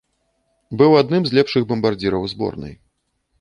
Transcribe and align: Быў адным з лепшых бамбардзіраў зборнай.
Быў 0.81 0.95
адным 1.01 1.23
з 1.27 1.31
лепшых 1.39 1.67
бамбардзіраў 1.73 2.27
зборнай. 2.33 2.75